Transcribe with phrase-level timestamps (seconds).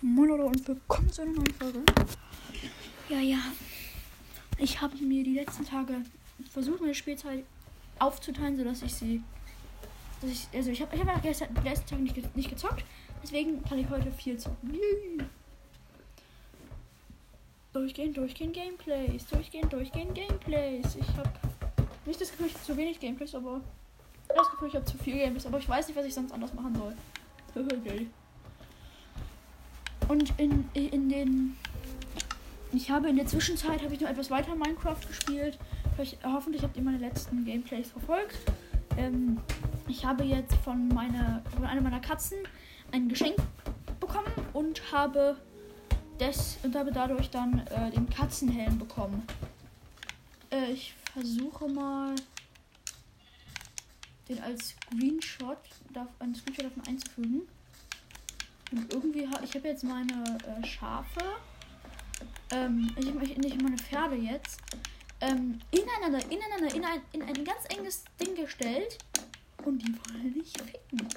[0.00, 1.80] Moin Leute und willkommen zu einer neuen Folge.
[3.08, 3.38] Ja, ja.
[4.56, 6.02] Ich habe mir die letzten Tage
[6.52, 7.42] versucht, meine Spielzeit
[7.98, 9.24] aufzuteilen, sodass ich sie.
[10.20, 12.84] Dass ich, also ich habe ich hab gestern, die letzten Tage nicht, nicht gezockt.
[13.24, 14.72] Deswegen kann ich heute viel zocken.
[14.72, 15.26] Yay.
[17.72, 19.26] Durchgehen, durchgehen Gameplays.
[19.26, 20.94] Durchgehen, durchgehen Gameplays.
[20.94, 21.30] Ich habe
[22.06, 23.60] nicht das Gefühl, ich habe zu wenig Gameplays, aber
[24.28, 25.46] das Gefühl, ich habe zu viel Gameplays.
[25.46, 26.94] Aber ich weiß nicht, was ich sonst anders machen soll.
[30.08, 31.56] Und in, in den.
[32.72, 35.58] Ich habe in der Zwischenzeit habe ich noch etwas weiter Minecraft gespielt.
[35.94, 38.36] Vielleicht, hoffentlich habt ihr meine letzten Gameplays verfolgt.
[38.96, 39.38] Ähm,
[39.86, 42.38] ich habe jetzt von meiner von einer meiner Katzen
[42.92, 43.36] ein Geschenk
[44.00, 45.36] bekommen und habe
[46.18, 49.22] das und habe dadurch dann äh, den Katzenhelm bekommen.
[50.50, 52.14] Äh, ich versuche mal
[54.28, 55.58] den als Screenshot,
[55.92, 57.42] darf, einen Screenshot davon einzufügen.
[58.70, 61.20] Und irgendwie habe ich habe jetzt meine äh, Schafe,
[62.50, 64.60] ähm, ich habe nicht meine Pferde jetzt,
[65.20, 68.98] ähm, ineinander, ineinander, in ein, in ein ganz enges Ding gestellt.
[69.64, 71.08] Und die wollen nicht ficken.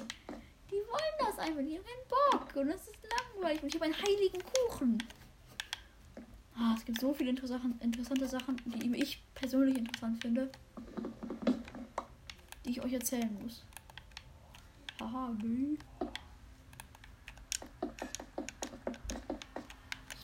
[0.70, 2.56] Die wollen das einfach, die haben keinen Bock.
[2.56, 2.98] Und das ist
[3.34, 3.62] langweilig.
[3.62, 4.98] Und ich habe einen heiligen Kuchen.
[6.56, 10.50] Ah, es gibt so viele interessante Sachen, die ich persönlich interessant finde,
[12.64, 13.62] die ich euch erzählen muss.
[15.00, 15.76] Haha, bü.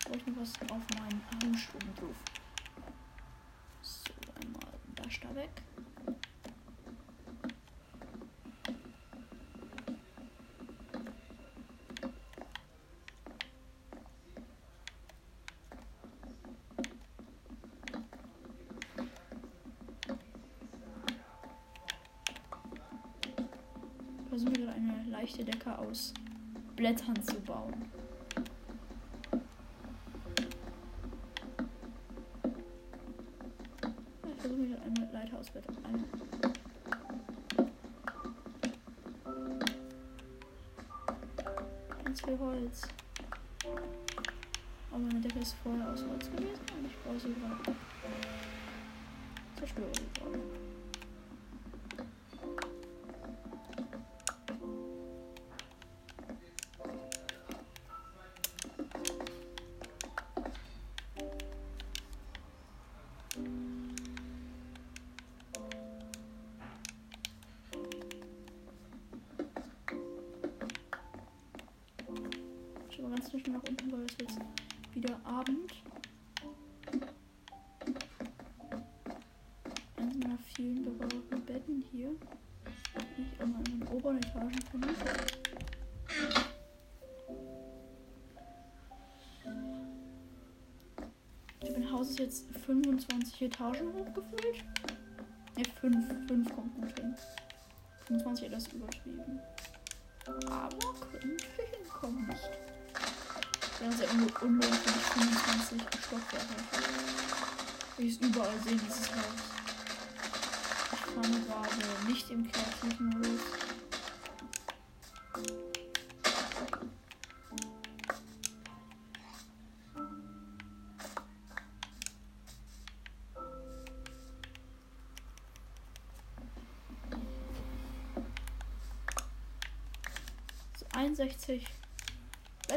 [0.08, 2.16] Brauche ich noch was auf meinen Hausch oben drauf.
[3.82, 4.62] So, einmal
[4.94, 5.50] das da weg.
[24.28, 26.14] Versuche gerade eine leichte Decke aus
[26.76, 27.74] Blättern zu bauen.
[35.38, 36.04] Hausbett ein.
[42.04, 42.82] Ganz viel Holz.
[44.90, 47.76] Aber meine Decke ist vorher aus Holz gewesen und ich brauche sie gerade.
[91.98, 92.44] Zerstöre sie gerade.
[92.64, 94.64] 25 Etagen hochgefüllt.
[95.56, 96.28] Ne, 5.
[96.28, 97.14] 5 kommt gut hin.
[98.06, 99.40] 25 etwas übertrieben.
[100.26, 102.50] Aber könnte hinkommen nicht.
[103.80, 106.84] Ja, sehr un unlogisch, wenn ich 25 Stockwerke habe.
[107.98, 109.24] Ich es überall sehen, dieses Haus.
[110.92, 113.57] Ich fahre gerade nicht im kreativen Modus.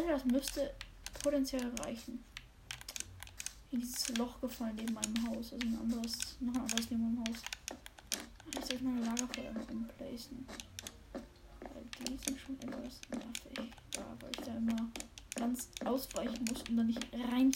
[0.01, 0.73] Also das müsste
[1.22, 2.23] potenziell reichen.
[3.69, 5.53] Hier dieses Loch gefallen neben meinem Haus.
[5.53, 7.38] Also ein anderes, noch ein anderes neben meinem Haus.
[8.57, 10.47] Ich soll meine Lagerfeuer noch umplacen.
[11.13, 13.72] Weil die sind schon etwas nervig.
[13.95, 14.90] Ja, weil ich da immer
[15.35, 17.53] ganz ausweichen muss, um da nicht rein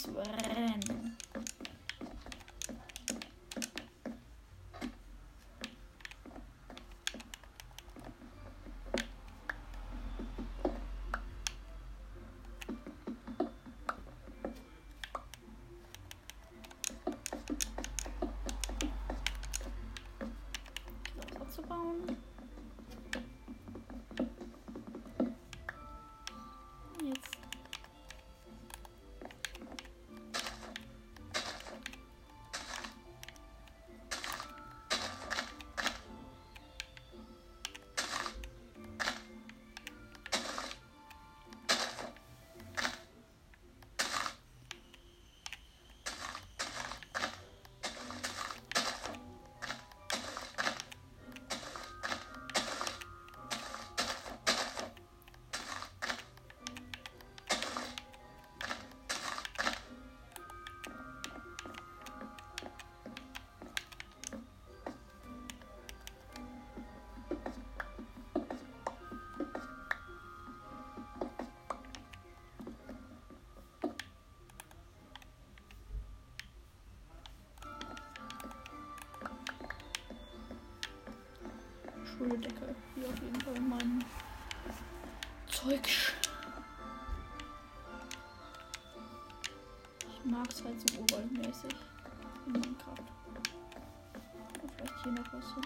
[95.06, 95.64] hier noch was hin.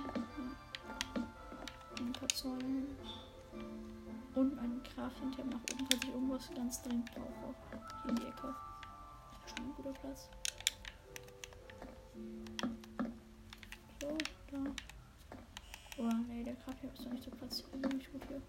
[2.00, 2.88] Ein paar Säulen.
[4.36, 7.56] Und ein Crafting-Tab nach oben, falls ich irgendwas ganz dringend brauche.
[8.04, 8.56] Hier in die Ecke.
[9.48, 10.30] Schon ein guter Platz.
[14.02, 14.18] So,
[14.52, 14.58] da.
[15.98, 17.94] Oh, nee, der Crafting ist doch nicht so platziert.
[17.94, 18.42] Nicht gut hier.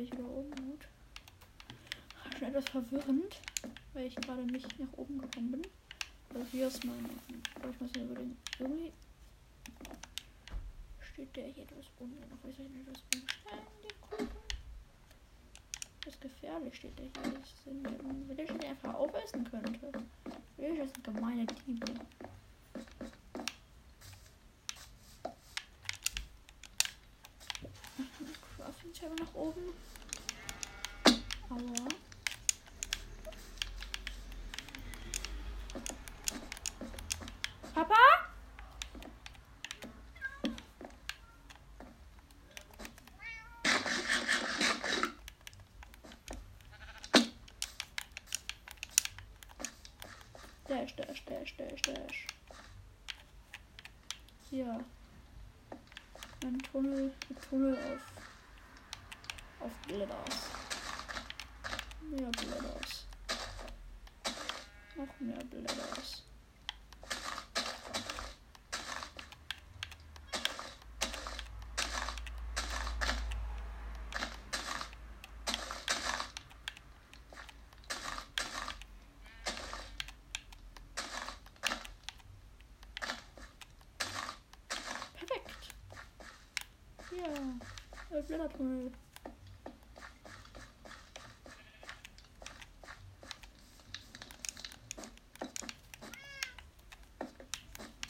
[0.00, 0.88] Ich wieder oben gut.
[2.38, 3.38] Schon etwas verwirrend,
[3.92, 5.62] weil ich gerade nicht nach oben gekommen bin.
[6.32, 7.10] Also hier ist mein.
[7.28, 8.34] Ich muss ja über den.
[8.58, 8.92] Irgendwie.
[11.12, 12.42] Steht der hier etwas unten noch?
[12.48, 13.94] Ist ich nicht etwas unständig?
[16.02, 17.32] Das ist gefährlich, steht der hier.
[17.38, 19.92] Das sind, wenn der schon einfach aufessen könnte.
[20.56, 21.92] Will ich das sind gemeine Diebe.
[28.56, 29.74] Crafting Table nach oben.
[50.80, 52.26] Dash, dash, dash, dash, dash.
[54.48, 54.82] Hier.
[56.42, 60.48] Ein Tunnel, ein Tunnel auf, auf Bladders.
[62.00, 63.04] Mehr Bladders.
[64.96, 66.22] Noch mehr Bladders.
[88.58, 88.92] Ja, äh, Blättertunnel.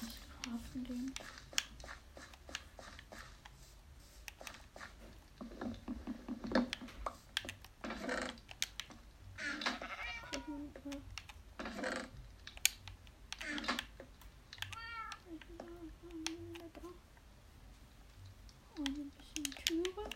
[0.01, 1.15] Was craften den?
[10.31, 11.01] Gucken, äh.
[16.73, 16.89] Da.
[18.77, 20.11] Und ein bisschen Türen.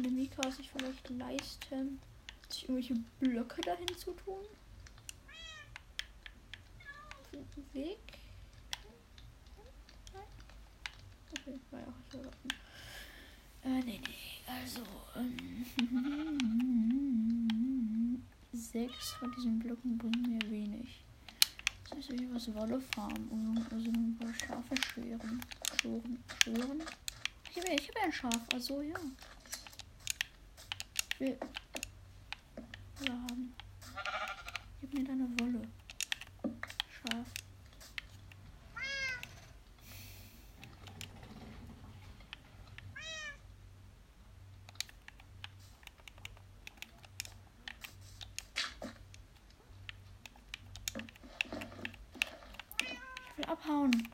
[0.00, 2.00] Kann der Mika sich vielleicht leisten,
[2.48, 4.46] sich irgendwelche Blöcke dahin zu tun?
[7.74, 7.98] Weg?
[11.32, 12.54] Okay, war ja auch nicht.
[13.62, 14.80] Äh, nee, nee, also,
[15.16, 15.66] ähm,
[18.54, 21.02] sechs von diesen Blöcken bringen mir wenig.
[21.90, 25.42] Das heißt, ich was Wolle farmen und also ein paar Schafe schweren.
[25.78, 26.24] Schwören.
[26.42, 26.82] Schwören?
[27.50, 28.96] Ich habe ja ein Schaf, also ja.
[31.20, 31.36] Will
[32.98, 33.54] Wolle haben.
[34.80, 35.60] Gib mir deine Wolle.
[36.88, 37.26] Schaf.
[53.36, 54.08] Will abhauen.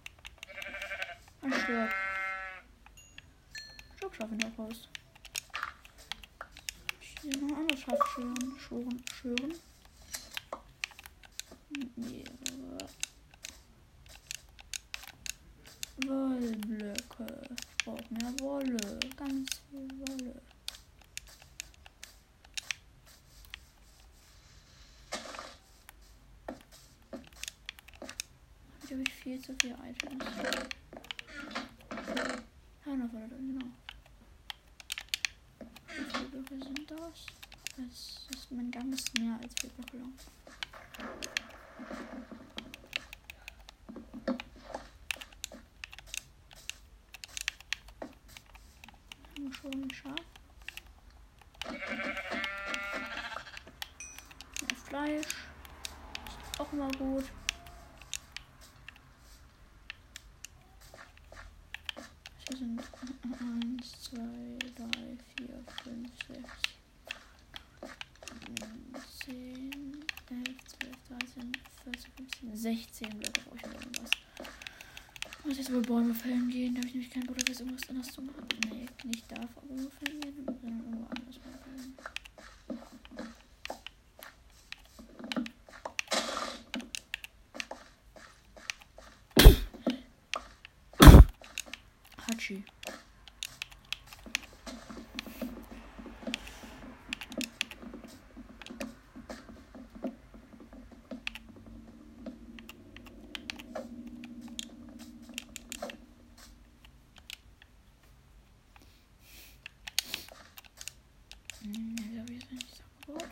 [1.43, 1.91] Und stirb.
[3.97, 4.89] Stirb, Schaf in der Haus.
[7.29, 8.57] Hier noch ein anderes Schaf schwören.
[8.57, 9.03] Schwören.
[9.13, 9.55] Schwören.
[11.97, 12.89] Mehrere.
[16.07, 17.49] Wollblöcke.
[17.51, 19.01] Ich brauche mehr Wolle.
[19.17, 20.41] Ganz viel Wolle.
[28.87, 30.25] Hier habe ich viel zu viele Items.
[32.87, 33.67] Ja, noch Wolle drin, genau.
[35.89, 37.27] Wie viele Blöcke sind das?
[37.77, 40.13] Das ist mein Gang ist mehr als vier Blöcke lang.
[49.67, 49.89] Mehr
[54.89, 55.27] Fleisch.
[56.59, 57.25] auch immer gut.
[62.49, 62.81] Hier sind
[63.41, 64.17] 1, 2,
[64.77, 64.87] 3,
[65.37, 65.49] 4,
[65.83, 66.41] 5, 6,
[69.25, 70.47] 10, 11,
[70.79, 74.11] 12, 13, 14, 15, 16 Blöcke brauche ich oder irgendwas.
[75.39, 77.89] Ich muss jetzt wohl Bäume fällen gehen, da habe ich nämlich keinen Bock, jetzt irgendwas
[77.89, 78.47] anderes zu machen.
[78.71, 81.97] Nee, nicht darf Bäume fällen gehen, sondern irgendwo anders mal fällen.
[92.29, 92.65] Hachi.
[111.67, 113.29] Hm, ja, wie ist eigentlich abgebaut?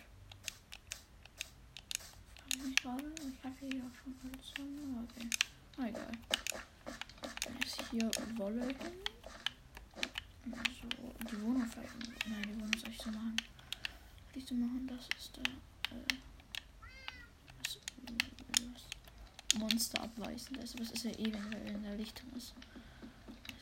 [2.35, 3.15] Frag ich mich gerade.
[3.21, 4.14] Ich hatte hier auch schon alles zusammen.
[4.14, 5.29] aber Okay.
[5.77, 6.13] Ah, egal.
[7.45, 8.77] Dann ist hier Wolle hin.
[10.81, 10.89] So,
[11.31, 12.29] die Wohnung vielleicht.
[12.29, 13.37] Nein, die Wohnung soll ich so machen.
[14.33, 15.43] Soll so machen, das ist da.
[15.95, 16.07] Äh,
[17.63, 17.81] das, äh,
[18.75, 20.75] das Monster abweisend ist.
[20.75, 22.55] Aber es ist ja eh, wenn er in der Licht ist.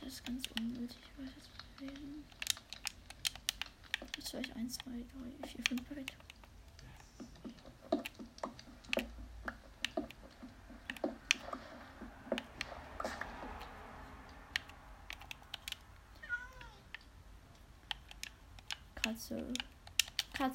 [0.01, 0.99] Das ist ganz unnötig.
[1.01, 2.25] Ich weiß jetzt bewegen.
[4.17, 4.91] Jetzt vielleicht 1, 2,
[5.41, 6.15] 3, 4, 5 perfekt.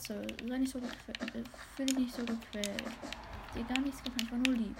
[0.08, 1.36] Katze, sei nicht so gequält.
[1.36, 1.44] äh,
[1.76, 2.84] Fühl dich nicht so gequält.
[3.56, 4.76] Dir gar nichts gefallen, ich war nur lieb.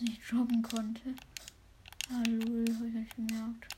[0.00, 1.12] Ich nicht joggen konnte.
[2.08, 3.77] Hallo, hab ich nicht gemerkt.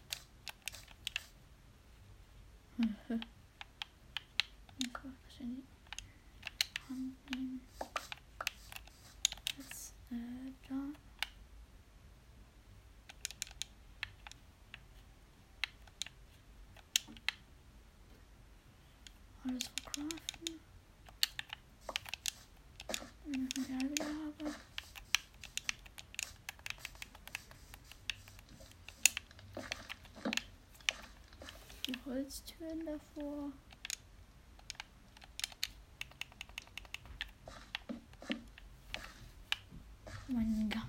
[33.15, 33.53] vor.
[40.69, 40.83] 天！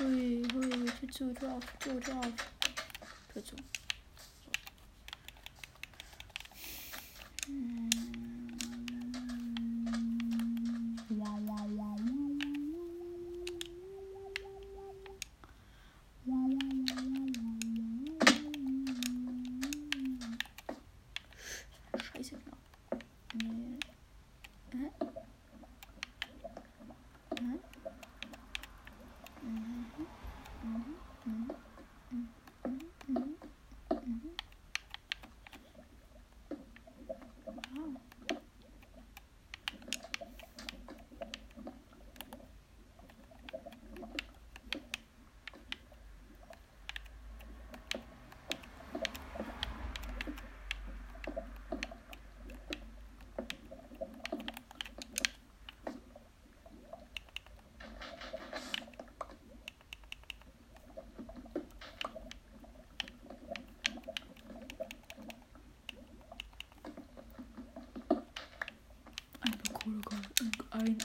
[0.00, 1.62] 喂喂，去 Gott.
[3.34, 3.79] Hui,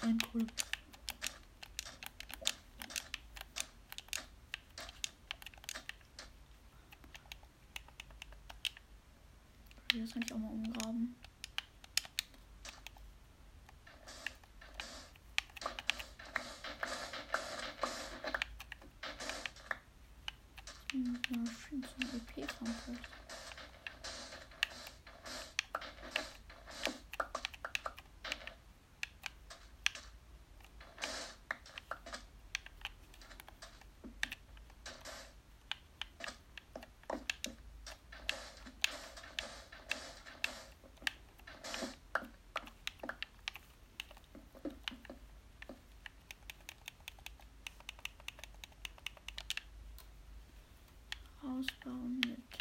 [0.06, 0.46] ein Kohle.
[9.88, 11.16] Das kann ich auch mal umgraben.
[20.92, 23.00] Hm, Ja, schön zum EP-Kampf.
[51.56, 52.56] Ausbauen mit.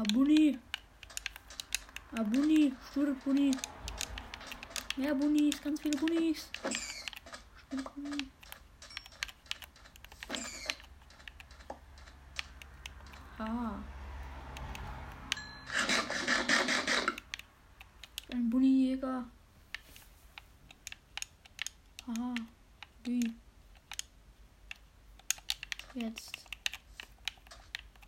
[0.00, 0.58] Abuni.
[2.16, 3.50] Abuni, sture Buni.
[4.96, 6.48] Mehr Bunis, ganz viele Bunis.
[7.66, 8.30] Sture Buni.
[13.38, 13.78] Ah.
[18.32, 19.26] Ein Bunijäger.
[22.06, 22.34] Aha.
[23.04, 23.34] Wie?
[25.92, 26.46] Jetzt.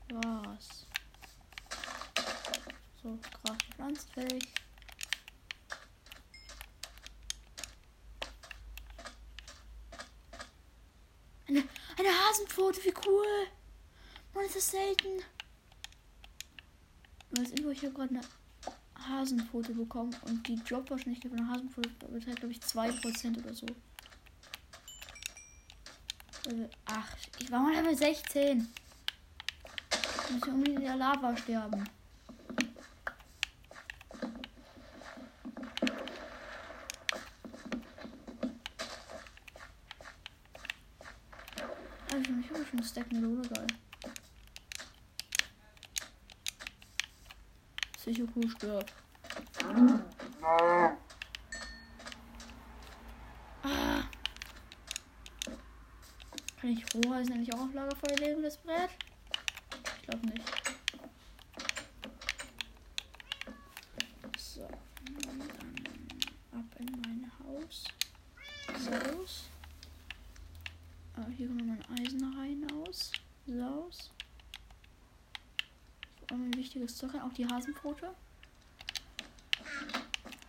[0.09, 0.87] Was?
[3.02, 4.55] So, gerade pflanzfähig.
[11.48, 11.64] Eine,
[11.98, 12.09] eine
[12.73, 13.47] Hasenpfote, wie cool!
[14.35, 15.23] Mann, ist das selten.
[17.39, 22.39] Als Info, ich habe gerade eine Hasenpfote bekommen und die Jobwahrscheinlichkeit von einer Hasenpfote beträgt,
[22.39, 23.67] glaube ich, 2% oder so.
[26.47, 27.31] Level 8.
[27.41, 28.69] Ich war mal Level 16.
[30.25, 31.85] Ich muss unbedingt in der Lava sterben.
[42.13, 42.31] Also,
[42.92, 43.66] ich habe schon einen Stack Melone, geil.
[48.35, 48.92] Cool stirbt.
[50.42, 50.88] Ah.
[56.61, 58.90] Kann ich Rohhalsen eigentlich auch auf Lagerfeuer legen, das Brett?
[59.96, 60.50] Ich glaube nicht.
[64.38, 64.66] So.
[65.22, 65.42] Dann
[66.52, 67.85] ab in mein Haus.
[68.78, 69.50] Saus.
[71.16, 73.12] Ah, hier kommt noch mein Eisen rein aus.
[73.46, 74.11] Saus.
[76.72, 77.14] So, wichtiges Zeug.
[77.22, 78.14] Auch die Hasenpfote.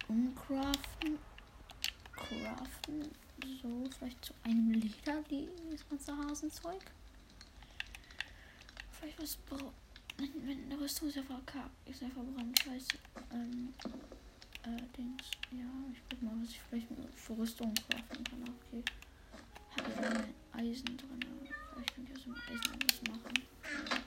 [0.07, 1.17] Umcraften.
[2.11, 3.11] Craften.
[3.61, 6.81] So, vielleicht zu einem Leder, die, das ganze Hasenzeug.
[8.91, 9.73] Vielleicht was bra-
[10.17, 12.97] wenn, wenn eine Rüstung ist ja verkackt, ist ja verbrannt, scheiße.
[13.31, 13.73] Ähm,
[14.63, 15.23] äh, Dings.
[15.51, 18.43] Ja, ich guck mal, was ich vielleicht für Rüstung craften kann.
[18.67, 18.83] Okay.
[19.75, 21.19] Habe ich Eisen drin.
[21.73, 24.02] Vielleicht kann ich aus dem Eisen irgendwas machen.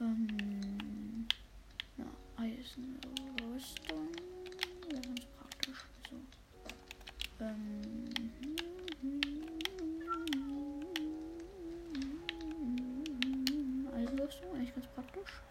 [0.00, 1.26] Ähm,
[1.96, 2.04] na,
[2.36, 4.08] Eisenrüstung.
[4.92, 5.84] Ja, ganz praktisch.
[6.08, 6.16] So.
[7.40, 8.04] Ähm,
[13.92, 15.42] Eisenrüstung, eigentlich ganz praktisch.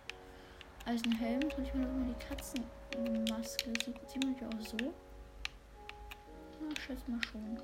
[0.85, 3.73] Eisenhelm, kann ich mir noch immer die Katzenmaske.
[3.83, 4.77] Sieht, man ja auch so.
[6.61, 7.59] Na, schätze mal schon.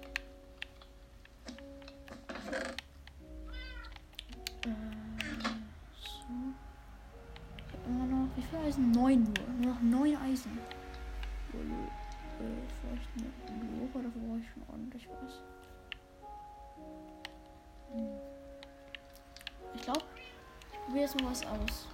[21.03, 21.87] Probiere jetzt mal was aus.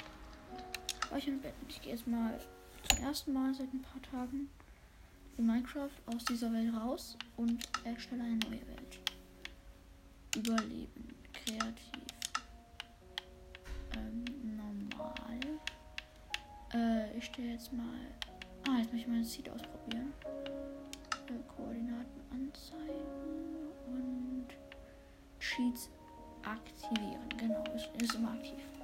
[1.67, 2.39] Ich gehe jetzt mal
[2.88, 4.50] zum ersten Mal seit ein paar Tagen
[5.38, 9.00] in Minecraft aus dieser Welt raus und erstelle eine neue Welt.
[10.36, 12.06] Überleben, kreativ,
[13.95, 14.26] ähm,
[14.58, 15.39] normal.
[16.74, 17.86] Äh, ich stelle jetzt mal.
[18.67, 20.13] Ah, jetzt möchte ich mal das Seed ausprobieren.
[21.28, 23.00] Äh, Koordinaten anzeigen
[25.39, 25.89] Cheats
[26.43, 27.28] aktivieren.
[27.38, 28.79] Genau, ist, ist immer aktiv.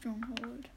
[0.00, 0.68] Stronghold.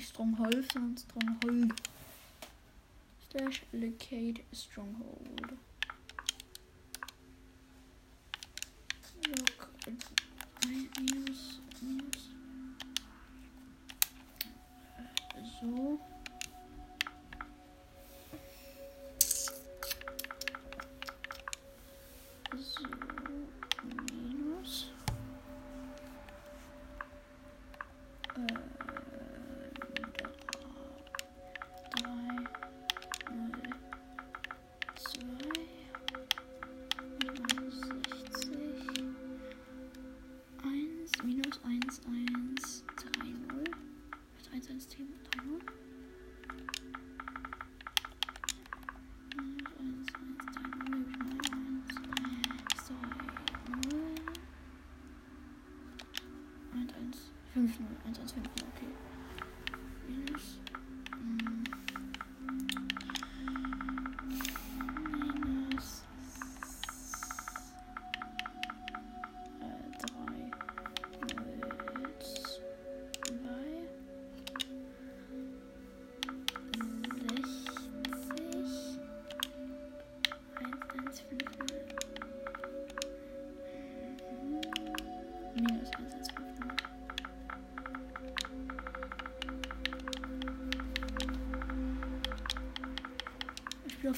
[0.00, 0.64] Stronghold,
[0.98, 1.72] Stronghold.
[3.30, 5.52] Slash locate Stronghold.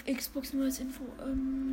[0.06, 1.04] Xbox nur als Info.
[1.24, 1.65] Ähm,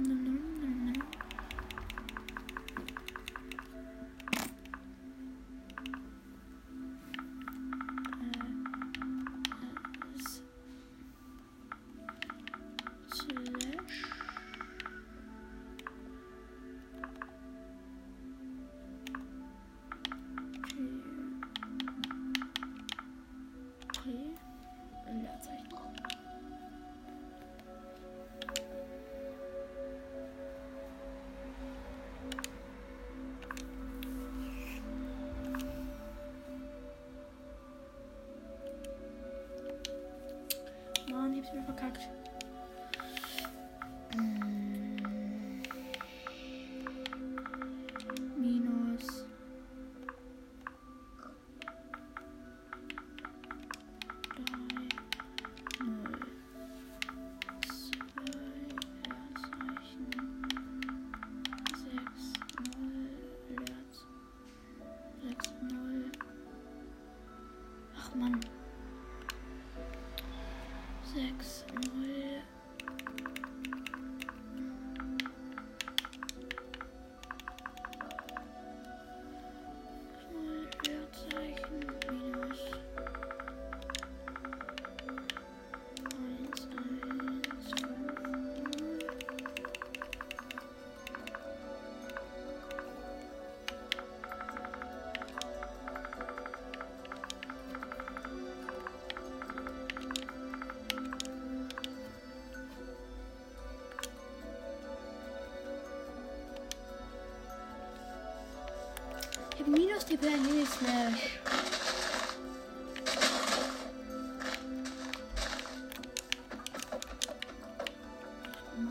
[110.23, 111.39] Die Planet Slash.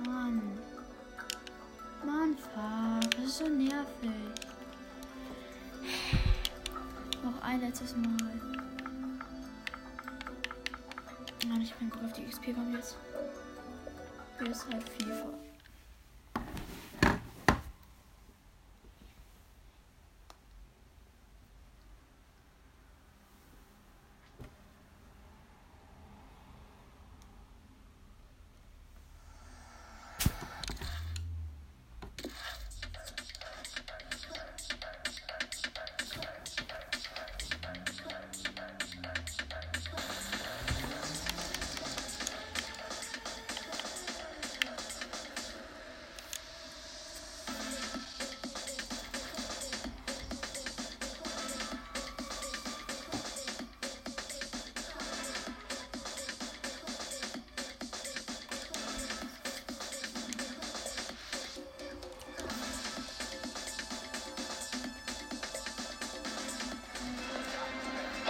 [0.05, 0.59] Mann.
[2.05, 3.11] Mann, fuck.
[3.17, 4.11] Das ist so nervig.
[7.23, 8.41] Noch ein letztes Mal.
[11.49, 12.97] Mann, ich bin gut auf die XP kommen jetzt.
[14.39, 15.52] Hier ist halt FIFA.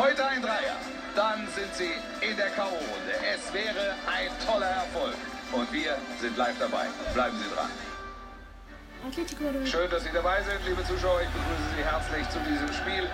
[0.03, 0.75] Heute ein Dreier.
[1.15, 1.93] Dann sind sie
[2.27, 3.15] in der K.O.-Runde.
[3.33, 5.15] Es wäre ein toller Erfolg.
[5.53, 6.87] Und wir sind live dabei.
[7.15, 7.71] Bleiben Sie dran.
[9.65, 11.21] Schön, dass Sie dabei sind, liebe Zuschauer.
[11.23, 13.09] Ich begrüße Sie herzlich zu diesem Spiel.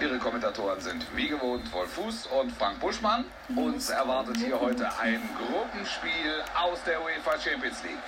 [0.00, 3.24] Ihre Kommentatoren sind wie gewohnt Wolf Fuß und Frank Buschmann.
[3.56, 7.98] Uns erwartet hier heute ein Gruppenspiel aus der UEFA Champions League.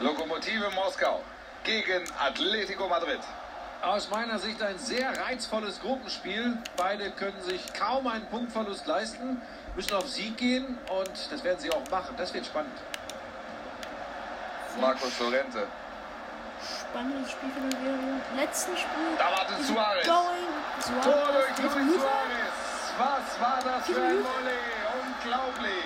[0.00, 1.22] Lokomotive Moskau
[1.62, 3.20] gegen Atletico Madrid.
[3.88, 6.58] Aus meiner Sicht ein sehr reizvolles Gruppenspiel.
[6.76, 9.40] Beide können sich kaum einen Punktverlust leisten,
[9.76, 12.14] müssen auf Sieg gehen und das werden sie auch machen.
[12.18, 12.76] Das wird spannend.
[14.78, 15.66] Marcos Sorrente.
[16.90, 18.20] Spannendes Spiel für den Video.
[18.36, 19.16] Letzten Spiel.
[19.16, 20.06] Da wartet Suarez.
[20.06, 21.02] Going.
[21.02, 21.46] Tor Suarez.
[21.56, 22.02] durch Jetzt Luis.
[22.02, 22.58] Suarez.
[22.98, 24.64] Was war das für ein Volley?
[25.00, 25.84] Unglaublich.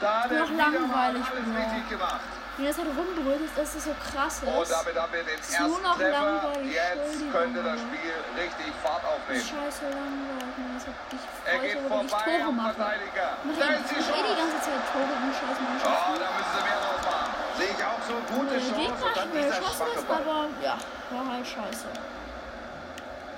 [0.00, 2.33] Da hat er Noch wieder mal langweilig, alles richtig gemacht.
[2.56, 4.46] Wie das halt rumbrüllt ist, dass es so krass ist.
[4.46, 6.22] Und damit haben wir den Ist nur ersten noch Treffer.
[6.22, 7.78] langweilig, Jetzt könnte das.
[7.82, 9.42] Spiel richtig Fahrt aufnehmen.
[9.42, 10.54] Scheiße langweilig.
[10.78, 12.74] Das hat dich Er geht wenn vorbei Tore am mache.
[12.78, 13.28] Verteidiger.
[13.42, 16.14] Mach Da ich ist die eh die ganze Zeit Tore in scheiß Oh, Mannschaften.
[16.22, 17.30] da müssen sie mehr draus machen.
[17.58, 20.74] Sehe ich auch so gute Chance und dann schnell dieser schossen ist, aber ja,
[21.10, 21.88] war halt scheiße.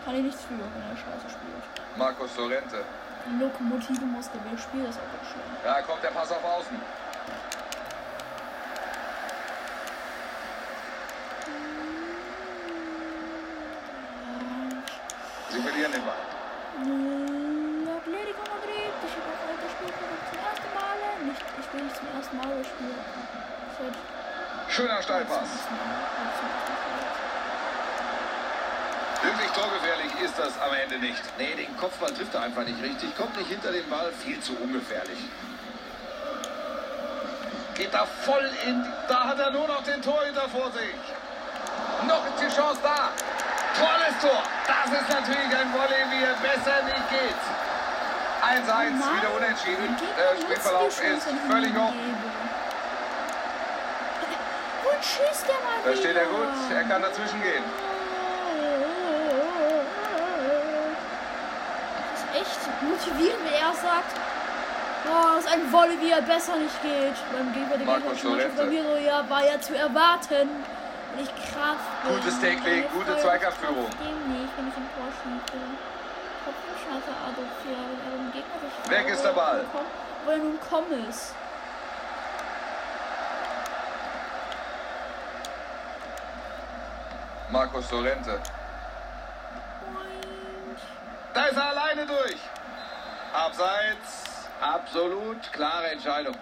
[0.05, 1.65] Kann ich nichts für, wenn er scheiße spielt.
[1.97, 2.85] Marcos Sorrente.
[3.27, 5.43] Die Lokomotive Moskau will spielen, das auch nicht schön.
[5.65, 6.77] Da kommt der Pass auf Außen.
[15.57, 16.21] Sie verlieren den Ball.
[17.97, 21.01] Atletico Madrid, ich habe auch gespielt, aber zum ersten Mal.
[21.25, 22.95] Nicht, ich will nicht zum ersten Mal das Spiel.
[23.81, 23.97] Seit
[24.69, 25.49] Schöner Steilpass.
[29.23, 31.23] Wirklich torgefährlich ist das am Ende nicht.
[31.39, 33.17] Nee, den Kopfball trifft er einfach nicht richtig.
[33.17, 35.19] Kommt nicht hinter den Ball, viel zu ungefährlich.
[37.77, 38.85] Geht da voll in.
[39.09, 40.95] Da hat er nur noch den Torhüter vor sich.
[42.07, 43.11] Noch ist die Chance da.
[43.77, 44.43] Tolles Tor.
[44.67, 47.43] Das ist natürlich ein Volley, wie er besser nicht geht.
[48.47, 49.97] 1-1, wieder unentschieden.
[50.17, 52.17] Der Spielverlauf ist völlig offen.
[54.87, 56.49] Und schießt der mal Da steht er gut.
[56.73, 57.65] Er kann dazwischen gehen.
[62.13, 64.17] Das ist echt motivierend, wenn er sagt,
[65.07, 67.17] oh, das ist ein Wolle, wie er besser nicht geht.
[67.33, 70.49] Beim Gegner der gegnerischen Mannschaft bei mir so, ja, war ja zu erwarten.
[71.15, 71.86] Wenn ich bin.
[72.09, 73.87] Gutes Meine gute Zweikampfführung.
[78.89, 79.65] Weg ist der Ball.
[80.25, 81.35] Wo er nun komm ist.
[87.51, 88.41] Marcos Sorrente.
[91.35, 92.39] Da ist er alleine durch.
[93.33, 94.49] Abseits.
[94.61, 96.37] Absolut klare Entscheidung.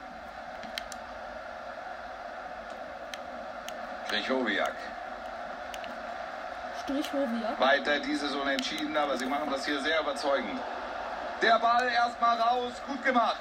[4.08, 4.74] Krichowiak.
[6.84, 7.58] Strich Hovia.
[7.58, 10.60] Weiter dieses Unentschieden, aber sie machen das hier sehr überzeugend.
[11.40, 12.72] Der Ball erstmal raus.
[12.86, 13.38] Gut gemacht.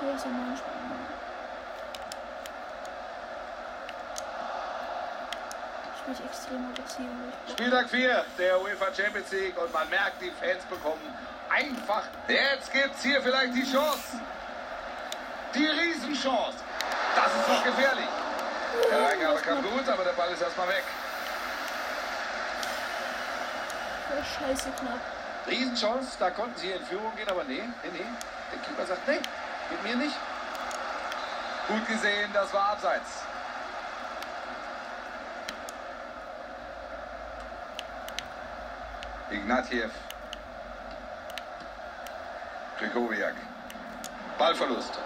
[0.00, 0.62] Hier ist ich-
[7.52, 11.00] Spieltag 4 der UEFA Champions League und man merkt, die Fans bekommen
[11.48, 12.02] einfach.
[12.26, 14.20] Jetzt gibt's hier vielleicht die Chance.
[15.54, 16.58] Die Riesenchance.
[17.14, 18.08] Das ist doch gefährlich.
[18.90, 20.82] Der Reingabe kam gut, aber der Ball ist erstmal weg.
[24.12, 25.00] Voll scheiße knapp.
[25.46, 28.04] Riesenchance, da konnten sie in Führung gehen, aber nee, nee, nee.
[28.52, 29.20] Der Keeper sagt, nee,
[29.70, 30.16] mit mir nicht.
[31.66, 33.22] Gut gesehen, das war abseits.
[39.30, 39.90] Ignatiev.
[42.78, 43.34] Krikowiak.
[44.36, 44.98] Ballverlust.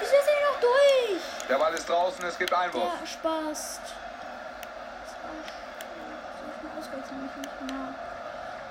[0.00, 1.48] Wieso ist er noch durch?
[1.48, 2.90] Der Ball ist draußen, es gibt Einwurf.
[3.00, 3.80] Der Spaß.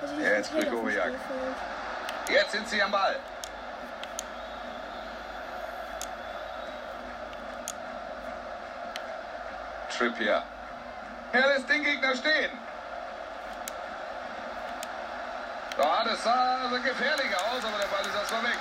[0.02, 1.14] Also Jetzt Grigoriak.
[2.30, 3.16] Jetzt sind sie am Ball.
[9.98, 10.44] Trippier.
[11.32, 12.52] Er lässt den Gegner stehen.
[15.78, 18.58] Ja, das sah also gefährlich aus, aber der Ball ist erstmal weg.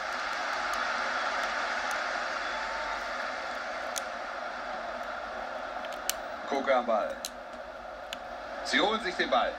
[6.68, 7.16] Gucke am Ball.
[8.64, 9.52] Sie holen sich den Ball.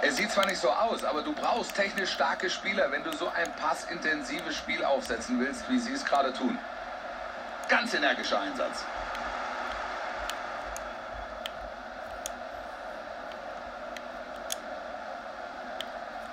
[0.00, 3.28] Es sieht zwar nicht so aus, aber du brauchst technisch starke Spieler, wenn du so
[3.28, 6.56] ein passintensives Spiel aufsetzen willst, wie sie es gerade tun.
[7.68, 8.84] Ganz energischer Einsatz.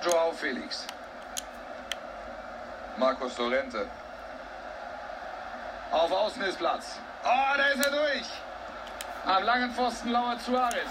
[0.02, 0.86] Joao Felix.
[2.98, 3.86] Markus Lorente.
[5.90, 6.98] Auf Außen ist Platz.
[7.24, 8.26] Oh, da ist er durch.
[9.26, 10.90] Am langen Pfosten lauert Suarez.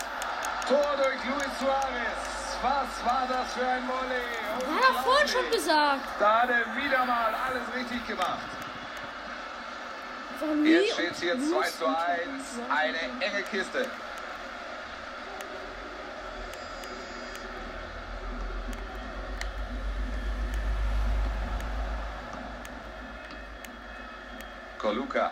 [0.67, 2.57] Tor durch Luis Suarez.
[2.61, 4.79] Was war das für ein Volley?
[4.79, 6.01] Hat er vorhin schon gesagt.
[6.19, 8.39] Da hat er wieder mal alles richtig gemacht.
[10.63, 11.95] Jetzt steht es hier 2 zu 1.
[12.69, 13.87] Eine enge Kiste.
[24.95, 25.31] Koluka.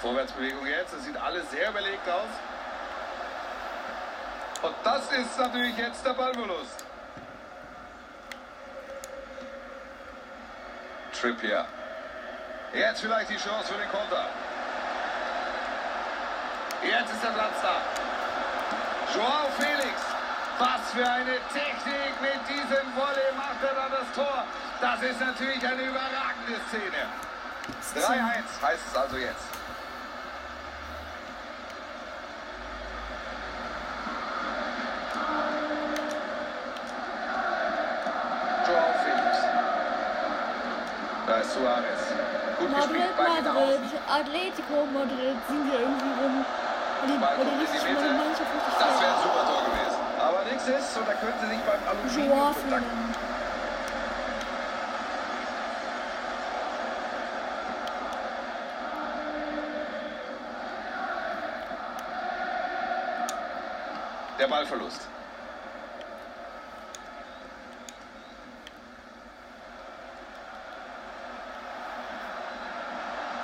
[0.00, 0.94] Vorwärtsbewegung jetzt.
[0.94, 2.30] Das sieht alles sehr überlegt aus.
[4.62, 6.84] Und das ist natürlich jetzt der Ballverlust.
[11.20, 11.64] Trippier.
[12.72, 14.26] Jetzt vielleicht die Chance für den Konter.
[16.84, 17.80] Jetzt ist der Platz da.
[19.12, 20.00] Joao Felix.
[20.58, 24.44] Was für eine Technik mit diesem Volley macht er dann das Tor.
[24.80, 27.31] Das ist natürlich eine überragende Szene.
[27.94, 29.44] 3-1 heißt es also jetzt.
[38.66, 39.36] Joao Felix.
[41.26, 41.84] Da ist Suarez.
[42.58, 43.80] Gut Madrid, Madrid.
[44.08, 46.44] Atletico Madrid sind hier irgendwie rum.
[47.02, 47.82] Und die, Ball kommt in die Mitte.
[48.78, 50.00] Das wäre ein super Tor gewesen.
[50.18, 53.31] Aber nichts ist und da können sie sich beim Aluminium bedanken.
[64.52, 65.00] Ballverlust.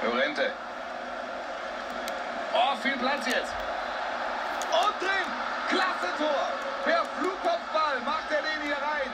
[0.03, 0.53] Llorente.
[2.53, 3.55] Oh, viel Platz jetzt.
[4.71, 5.29] Und drin.
[5.71, 6.53] Klasse Tor.
[6.85, 9.11] Per Flugkopfball macht er den hier rein.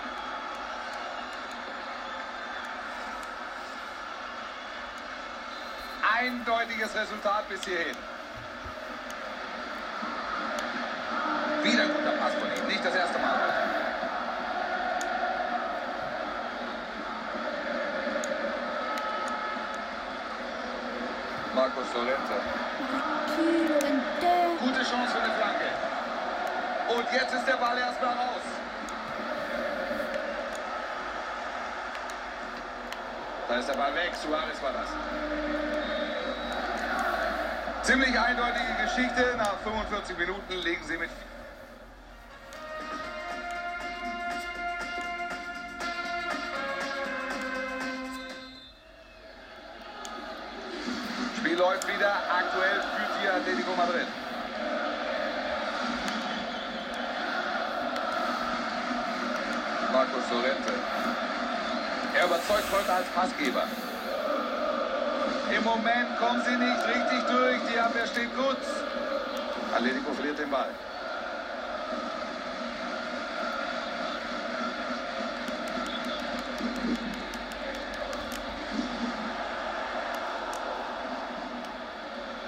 [6.16, 7.96] Eindeutiges Resultat bis hierhin.
[11.64, 12.66] Wieder guter Pass von ihm.
[12.68, 13.40] Nicht das erste Mal.
[21.54, 21.84] Markus.
[21.90, 22.40] Kilometer.
[24.60, 25.68] Gute Chance für eine Flanke.
[26.96, 28.44] Und jetzt ist der Ball erstmal raus.
[33.48, 34.12] Da ist der Ball weg.
[34.22, 34.88] Suarez war das.
[37.86, 39.34] Ziemlich eindeutige Geschichte.
[39.38, 41.10] Nach 45 Minuten legen sie mit.
[63.14, 63.62] Passgeber.
[65.56, 67.60] Im Moment kommen sie nicht richtig durch.
[67.72, 68.56] Die Abwehr steht gut.
[69.72, 70.70] Atletico verliert den Ball.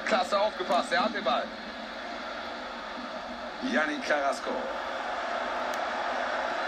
[0.07, 1.45] Klasse aufgepasst, er hat den Ball.
[3.73, 4.51] Yannick Carrasco.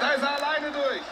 [0.01, 1.03] Da ist er alleine durch.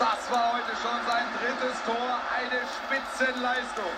[0.00, 2.20] Das war heute schon sein drittes Tor.
[2.34, 3.92] Eine Spitzenleistung.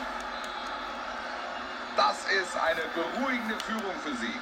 [1.96, 4.34] Das ist eine beruhigende Führung für sie.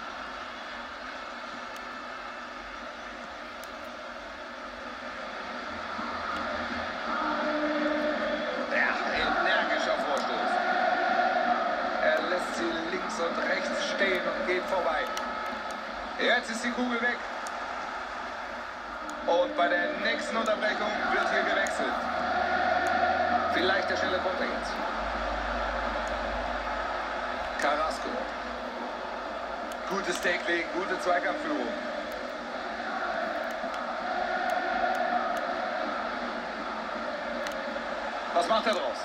[8.72, 8.96] Ja,
[9.44, 10.50] energischer Vorstoß.
[12.04, 15.04] Er lässt sie links und rechts stehen und geht vorbei.
[16.18, 17.18] Jetzt ist die Kugel weg.
[19.26, 21.92] Und bei der nächsten Unterbrechung wird hier gewechselt.
[23.52, 24.72] Vielleicht der schnelle Konter jetzt.
[27.61, 28.08] Carrasco.
[29.91, 31.66] Gutes Tackling, gute Zweikampfführung.
[38.32, 38.99] Was macht er draus?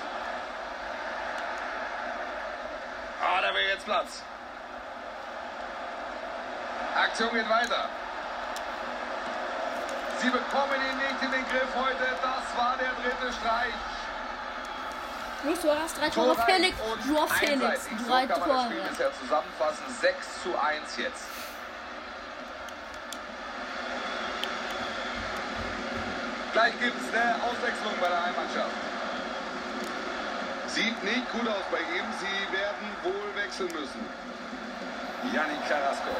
[3.20, 4.22] Ah, da wäre jetzt Platz.
[6.94, 7.88] Aktion geht weiter.
[10.20, 12.06] Sie bekommen ihn nicht in den Griff heute.
[12.22, 13.74] Das war der dritte Streich.
[15.44, 16.34] Luis Suarez, drei Tore.
[16.34, 16.76] Torreich Felix,
[17.06, 17.98] Joao Felix, einseitig.
[17.98, 18.70] So drei kann man das Tore.
[18.70, 19.84] Spiel bisher zusammenfassen.
[20.00, 21.24] 6 zu 1 jetzt.
[26.52, 28.70] Gleich gibt es eine Auswechslung bei der Heimmannschaft.
[30.68, 32.04] Sieht nicht gut aus bei ihm.
[32.20, 34.04] Sie werden wohl wechseln müssen.
[35.32, 36.10] Yannick Carrasco.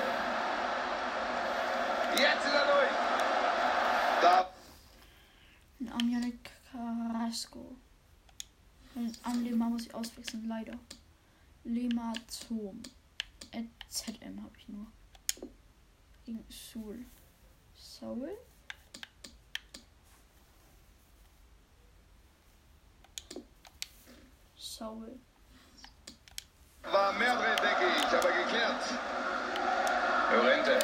[2.17, 2.95] Jetzt ist er durch.
[4.23, 4.47] Da
[5.99, 7.77] Am Janik Carrasco.
[8.97, 10.73] An Lema muss ich auswechseln, leider.
[11.65, 12.83] Lematom.
[13.91, 14.87] ZM habe ich nur.
[16.25, 17.05] Gegen Sul.
[17.75, 18.31] Soul?
[24.57, 25.21] Soul.
[26.83, 28.83] War mehr drin, denke ich, aber geklärt.
[30.33, 30.79] Llorente.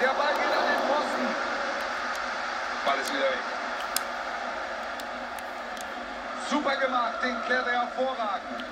[0.00, 1.26] Der Ball geht an den Pfosten.
[2.86, 3.49] Ball ist wieder weg.
[6.50, 8.64] Super gemacht, den klärt er hervorragend.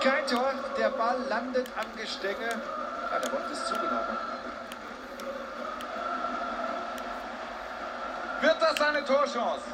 [0.00, 2.62] Kein Tor, der Ball landet am Gestänge.
[3.10, 4.18] Ah, der wollte es zugenommen.
[8.40, 9.64] Wird das eine Torchance?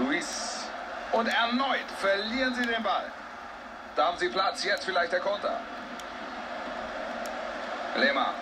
[0.00, 0.64] Luis.
[1.12, 3.12] Und erneut verlieren sie den Ball.
[3.94, 5.60] Da haben sie Platz, jetzt vielleicht der Konter.
[7.96, 8.34] Lehmer.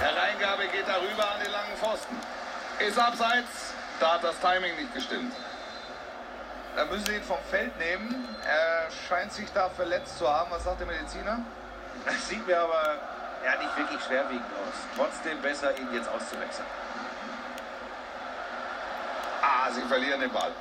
[0.00, 2.16] Hereingabe geht darüber an den langen Pfosten.
[2.78, 5.34] Ist abseits, da hat das Timing nicht gestimmt.
[6.76, 8.28] Da müssen sie ihn vom Feld nehmen.
[8.46, 10.50] Er scheint sich da verletzt zu haben.
[10.50, 11.40] Was sagt der Mediziner?
[12.06, 12.98] Das sieht mir aber
[13.44, 14.74] ja nicht wirklich schwerwiegend aus.
[14.96, 16.66] Trotzdem besser, ihn jetzt auszuwechseln.
[19.42, 20.52] Ah, sie verlieren den Ball.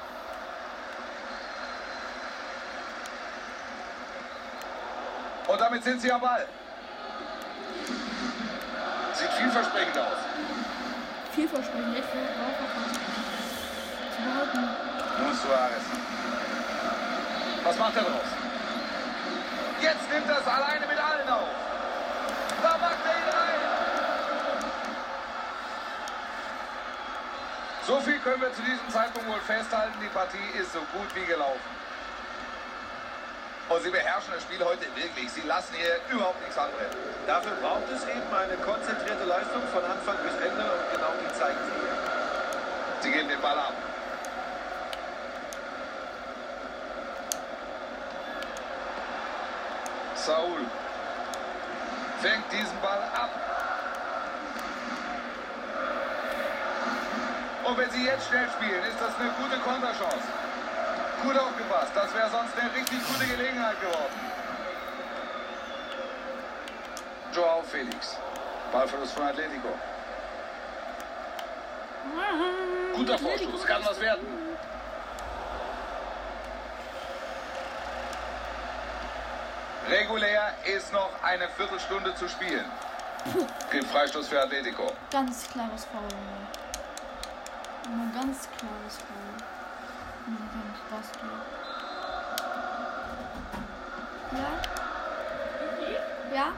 [5.47, 6.47] Und damit sind sie am Ball.
[9.20, 10.20] Sieht vielversprechend aus.
[11.36, 12.20] Vielversprechend, echt für
[14.15, 14.70] Zu behalten.
[15.20, 15.84] Luis Suarez.
[17.65, 18.30] Was macht er draus?
[19.82, 21.49] Jetzt nimmt er es alleine mit allen auf.
[22.63, 23.59] Da macht er ihn rein.
[27.86, 29.99] So viel können wir zu diesem Zeitpunkt wohl festhalten.
[30.01, 31.78] Die Partie ist so gut wie gelaufen.
[33.70, 35.32] Und sie beherrschen das Spiel heute wirklich.
[35.32, 36.97] Sie lassen hier überhaupt nichts anbrennen.
[37.28, 41.59] Dafür braucht es eben eine konzentrierte Leistung von Anfang bis Ende und genau die zeigen
[41.65, 41.97] sie hier.
[43.01, 43.74] Sie geben den Ball ab.
[50.15, 50.65] Saul
[52.22, 53.30] fängt diesen Ball ab.
[57.65, 60.38] Und wenn sie jetzt schnell spielen, ist das eine gute Konterchance.
[61.22, 64.13] Gut aufgepasst, das wäre sonst eine richtig gute Gelegenheit geworden.
[67.34, 68.17] Joao Felix.
[68.72, 69.70] Ballverlust von Atletico.
[72.95, 74.28] Guter Vorschuss, kann was werden.
[79.89, 82.65] Regulär ist noch eine Viertelstunde zu spielen.
[83.72, 84.93] Gibt Freistoß für Atletico.
[85.11, 86.03] Ganz klares Foul.
[87.86, 89.59] Ein ganz klares Foul.
[90.26, 91.07] Ganz was
[94.32, 94.51] Ja?
[96.36, 96.53] Ja?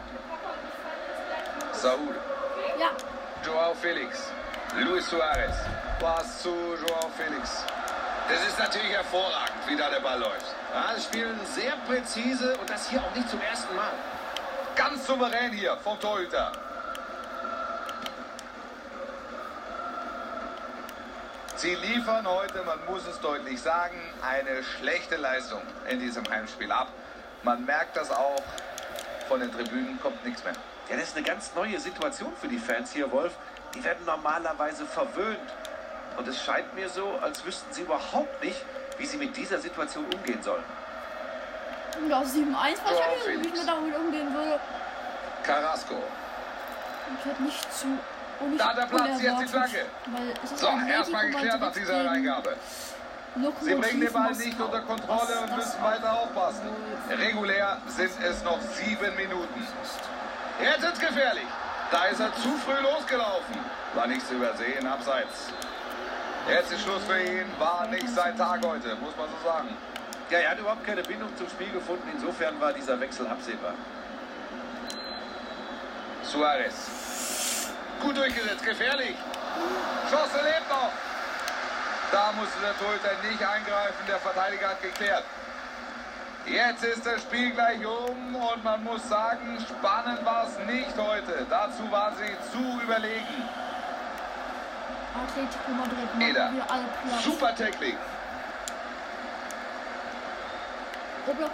[1.73, 2.15] Saul.
[2.79, 2.91] Ja.
[3.45, 4.31] Joao Felix.
[4.77, 5.55] Luis Suarez.
[5.99, 7.65] Pass zu Joao Felix.
[8.29, 10.55] Das ist natürlich hervorragend, wie da der Ball läuft.
[10.73, 13.91] Ja, sie spielen sehr präzise und das hier auch nicht zum ersten Mal.
[14.75, 16.51] Ganz souverän hier vom Torhüter.
[21.61, 23.95] Sie liefern heute, man muss es deutlich sagen,
[24.27, 26.87] eine schlechte Leistung in diesem Heimspiel ab.
[27.43, 28.41] Man merkt das auch.
[29.27, 30.55] Von den Tribünen kommt nichts mehr.
[30.89, 33.33] Ja, das ist eine ganz neue Situation für die Fans hier, Wolf.
[33.75, 35.37] Die werden normalerweise verwöhnt.
[36.17, 38.65] Und es scheint mir so, als wüssten sie überhaupt nicht,
[38.97, 40.63] wie sie mit dieser Situation umgehen sollen.
[42.09, 44.59] Ja, 7-1 wahrscheinlich, wie ich mir damit umgehen würde.
[45.43, 46.01] Carrasco.
[47.19, 47.99] Ich hätte nicht zu.
[48.43, 49.85] Und Da hat der Platz, jetzt die Flagge.
[50.55, 52.55] So, erstmal geklärt nach dieser Reingabe.
[53.61, 56.69] Sie bringen den Ball nicht unter Kontrolle und müssen weiter aufpassen.
[57.09, 59.67] Regulär sind es noch sieben Minuten.
[60.61, 61.47] Jetzt ist gefährlich.
[61.91, 63.55] Da ist er zu früh losgelaufen.
[63.93, 65.49] War nicht zu übersehen, abseits.
[66.49, 67.45] Jetzt ist Schluss für ihn.
[67.59, 69.69] War nicht sein Tag heute, muss man so sagen.
[70.29, 72.09] Ja, er hat überhaupt keine Bindung zum Spiel gefunden.
[72.13, 73.73] Insofern war dieser Wechsel absehbar.
[76.23, 77.10] Suarez.
[78.01, 79.15] Gut durchgesetzt, gefährlich.
[80.09, 80.91] Chance lebt noch.
[82.11, 85.23] Da musste der Torhüter nicht eingreifen, der Verteidiger hat geklärt.
[86.45, 91.45] Jetzt ist das Spiel gleich um und man muss sagen, spannend war es nicht heute.
[91.49, 93.47] Dazu waren sie zu überlegen.
[95.13, 96.51] Atletico Madrid Eder.
[97.23, 97.53] Super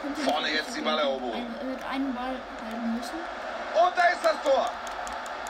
[0.02, 1.46] könnte Vorne jetzt die Balleroberung.
[1.60, 2.36] ein- Mit einem Ball
[2.66, 3.16] halten müssen.
[3.16, 4.70] Und da ist das Tor.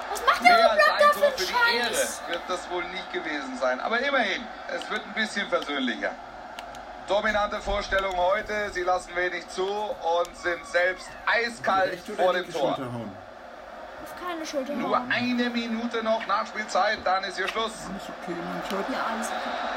[0.09, 2.21] Was macht der Roblox da für, für die Scheiß?
[2.21, 3.79] Ehre wird das wohl nicht gewesen sein.
[3.79, 4.45] Aber immerhin,
[4.75, 6.11] es wird ein bisschen versöhnlicher.
[7.07, 12.71] Dominante Vorstellung heute, sie lassen wenig zu und sind selbst eiskalt vor dem Tor.
[12.71, 17.71] Auf keine Schulter Nur eine Minute noch Nachspielzeit, dann ist hier Schluss.
[17.89, 19.76] Alles okay, Mann, ja, alles okay.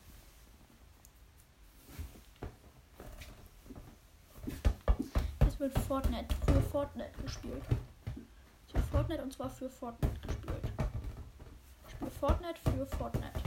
[5.91, 7.63] Fortnite, für Fortnite gespielt.
[8.65, 10.71] Ich habe Fortnite und zwar für Fortnite gespielt.
[11.85, 13.41] Ich spiele Fortnite für Fortnite.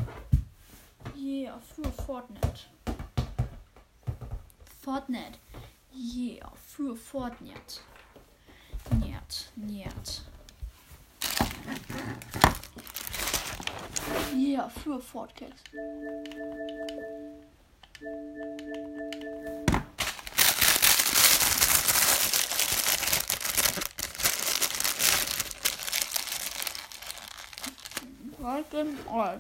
[1.16, 2.66] Yeah, für Fortnite.
[4.82, 5.38] Fortnite.
[5.90, 7.80] Yeah, für Fortnite.
[8.90, 10.22] Niet, niet.
[14.34, 15.55] Yeah, für Fortnite.
[29.07, 29.35] اوه،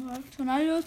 [0.00, 0.84] من از تو نیاز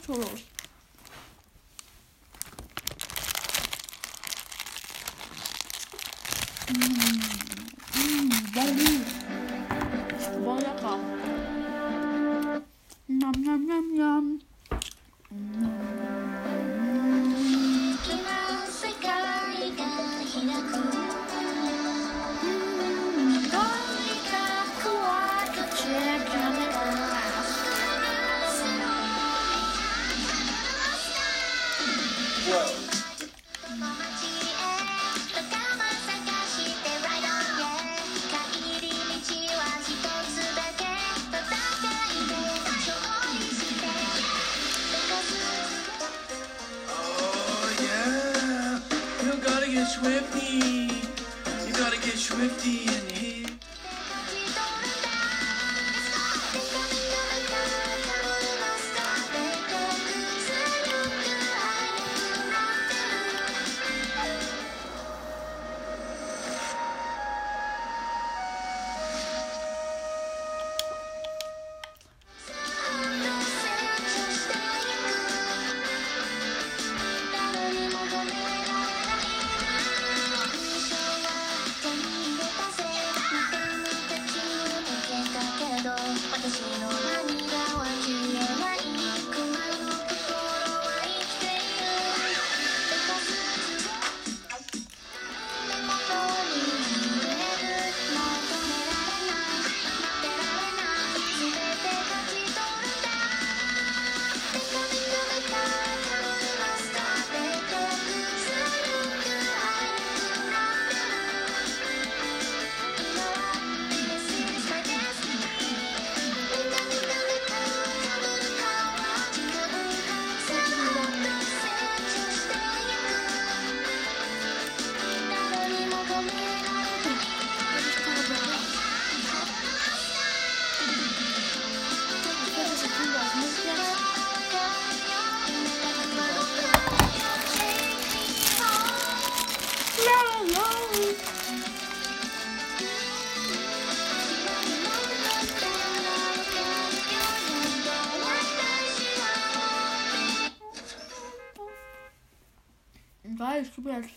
[153.74, 154.14] ich probiere jetzt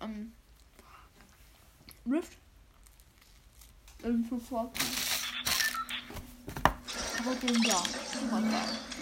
[0.00, 0.32] ähm,
[2.10, 2.32] Rift
[4.04, 4.76] ähm, sofort.
[7.18, 7.82] Aber den da.
[8.20, 8.95] super geil.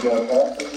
[0.00, 0.67] Gracias.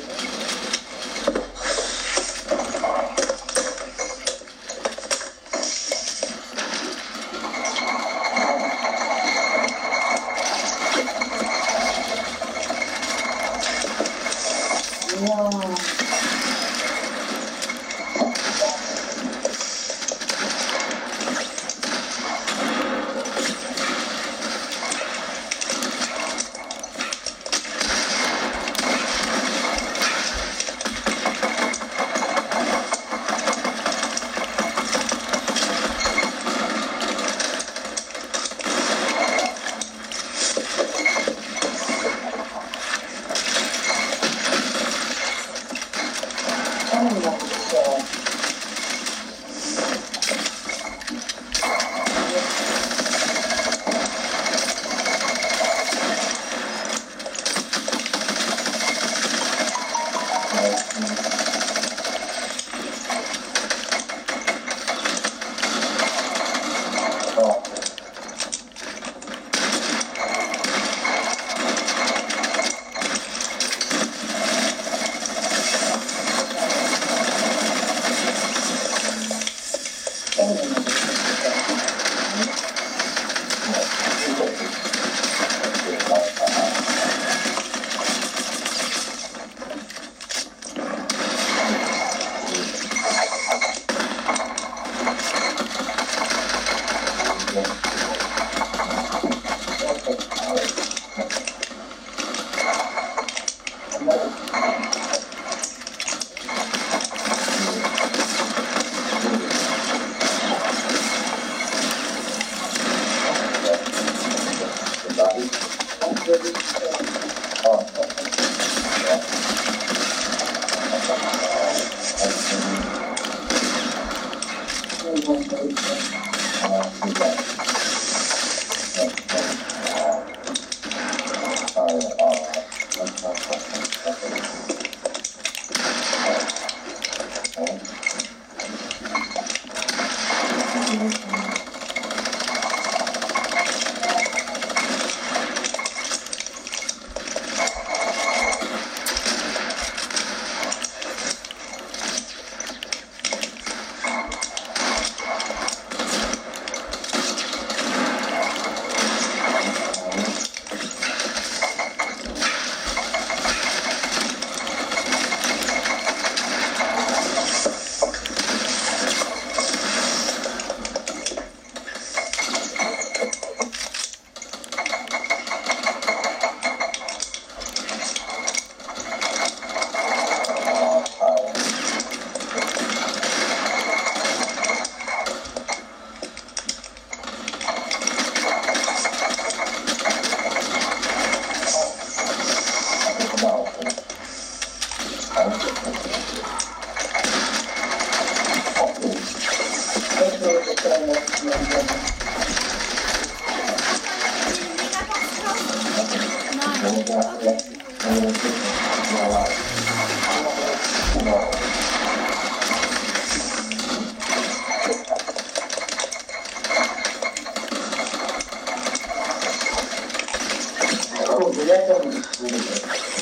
[221.72, 222.58] 该叫你叔叔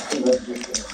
[0.10, 0.89] 这个叔叔